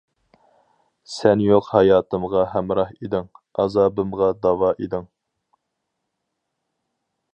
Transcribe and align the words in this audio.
سەن 1.15 1.43
يوق 1.47 1.67
ھاياتىمغا 1.73 2.45
ھەمراھ 2.53 2.95
ئىدىڭ، 2.95 3.27
ئازابىمغا 3.65 4.31
داۋا 4.47 4.73
ئىدىڭ. 4.81 5.07